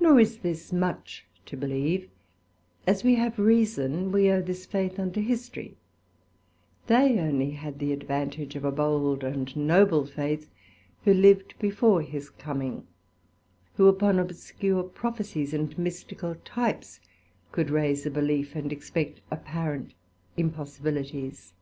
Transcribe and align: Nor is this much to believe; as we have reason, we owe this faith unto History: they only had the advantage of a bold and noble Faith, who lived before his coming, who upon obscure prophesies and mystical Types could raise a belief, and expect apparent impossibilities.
Nor 0.00 0.18
is 0.18 0.38
this 0.38 0.72
much 0.72 1.26
to 1.44 1.56
believe; 1.56 2.10
as 2.88 3.04
we 3.04 3.14
have 3.14 3.38
reason, 3.38 4.10
we 4.10 4.28
owe 4.32 4.42
this 4.42 4.66
faith 4.66 4.98
unto 4.98 5.20
History: 5.20 5.76
they 6.88 7.16
only 7.20 7.52
had 7.52 7.78
the 7.78 7.92
advantage 7.92 8.56
of 8.56 8.64
a 8.64 8.72
bold 8.72 9.22
and 9.22 9.56
noble 9.56 10.04
Faith, 10.06 10.50
who 11.04 11.14
lived 11.14 11.54
before 11.60 12.02
his 12.02 12.28
coming, 12.30 12.84
who 13.76 13.86
upon 13.86 14.18
obscure 14.18 14.82
prophesies 14.82 15.54
and 15.54 15.78
mystical 15.78 16.34
Types 16.44 16.98
could 17.52 17.70
raise 17.70 18.06
a 18.06 18.10
belief, 18.10 18.56
and 18.56 18.72
expect 18.72 19.20
apparent 19.30 19.94
impossibilities. 20.36 21.52